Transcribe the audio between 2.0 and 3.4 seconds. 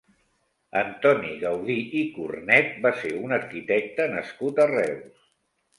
i Cornet va ser un